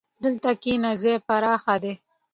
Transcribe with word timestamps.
دلته 0.23 0.49
کښېنه، 0.61 0.91
ځای 1.01 1.17
پراخ 1.27 1.63
دی. 1.83 1.93